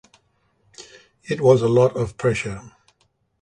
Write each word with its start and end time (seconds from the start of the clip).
It 1.25 1.41
was 1.41 1.61
a 1.61 1.69
lot 1.69 1.95
of 1.95 2.17
pressure. 2.17 2.71